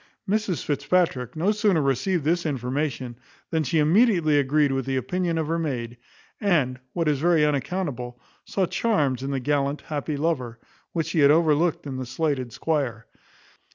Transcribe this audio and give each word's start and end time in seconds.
Mrs 0.27 0.63
Fitzpatrick 0.65 1.35
no 1.35 1.51
sooner 1.51 1.79
received 1.79 2.23
this 2.23 2.43
information, 2.43 3.17
than 3.51 3.61
she 3.61 3.77
immediately 3.77 4.39
agreed 4.39 4.71
with 4.71 4.87
the 4.87 4.95
opinion 4.97 5.37
of 5.37 5.47
her 5.47 5.59
maid; 5.59 5.95
and, 6.39 6.79
what 6.93 7.07
is 7.07 7.19
very 7.19 7.45
unaccountable, 7.45 8.19
saw 8.43 8.65
charms 8.65 9.21
in 9.21 9.29
the 9.29 9.39
gallant, 9.39 9.81
happy 9.81 10.17
lover, 10.17 10.57
which 10.91 11.05
she 11.09 11.19
had 11.19 11.29
overlooked 11.29 11.85
in 11.85 11.97
the 11.97 12.07
slighted 12.07 12.51
squire. 12.51 13.05